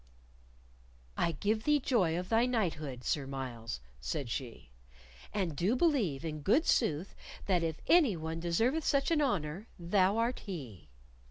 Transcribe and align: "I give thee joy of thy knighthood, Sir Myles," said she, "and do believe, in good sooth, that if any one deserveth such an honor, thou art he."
"I 1.15 1.33
give 1.33 1.63
thee 1.63 1.79
joy 1.79 2.17
of 2.17 2.29
thy 2.29 2.47
knighthood, 2.47 3.03
Sir 3.03 3.27
Myles," 3.27 3.81
said 3.99 4.31
she, 4.31 4.71
"and 5.31 5.55
do 5.55 5.75
believe, 5.75 6.25
in 6.25 6.41
good 6.41 6.65
sooth, 6.65 7.13
that 7.45 7.61
if 7.61 7.79
any 7.85 8.17
one 8.17 8.39
deserveth 8.39 8.83
such 8.83 9.11
an 9.11 9.21
honor, 9.21 9.67
thou 9.77 10.17
art 10.17 10.39
he." 10.39 10.89